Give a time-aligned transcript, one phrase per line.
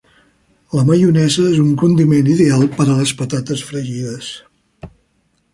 [0.77, 4.35] La maionesa és un condiment ideal per a les patates fregides.